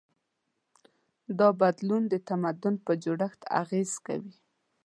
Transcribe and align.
دا 1.39 1.47
بدلون 1.61 2.03
د 2.09 2.15
تمدن 2.29 2.75
په 2.85 2.91
جوړښت 3.03 3.41
اغېز 3.61 3.89
وکړ. 3.95 4.19